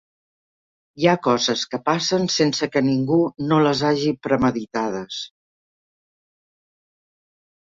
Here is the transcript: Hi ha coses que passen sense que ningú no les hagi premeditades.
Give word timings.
Hi 1.01 1.07
ha 1.09 1.19
coses 1.25 1.65
que 1.73 1.79
passen 1.89 2.25
sense 2.35 2.69
que 2.77 2.83
ningú 2.87 3.19
no 3.51 3.61
les 3.67 3.85
hagi 3.91 4.15
premeditades. 4.29 5.21